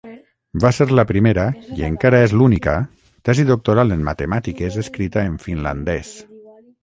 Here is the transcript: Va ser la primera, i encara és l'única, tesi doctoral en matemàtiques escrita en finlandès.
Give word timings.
Va 0.61 0.69
ser 0.75 0.85
la 0.99 1.03
primera, 1.09 1.43
i 1.81 1.85
encara 1.87 2.21
és 2.29 2.31
l'única, 2.39 2.73
tesi 3.29 3.45
doctoral 3.51 3.95
en 3.97 4.03
matemàtiques 4.09 4.81
escrita 4.85 5.29
en 5.33 5.37
finlandès. 5.47 6.17